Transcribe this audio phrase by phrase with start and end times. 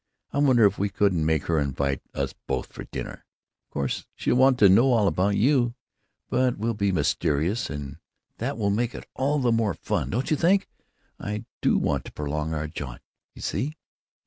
[0.33, 3.23] I wonder if we couldn't make her invite us both for dinner?
[3.67, 5.75] Of course, she'll want to know all about you;
[6.27, 7.97] but we'll be mysterious, and
[8.39, 10.67] that will make it all the more fun, don't you think?
[11.19, 13.03] I do want to prolong our jaunt,
[13.35, 13.75] you see."